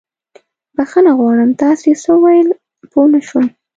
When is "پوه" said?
2.91-3.05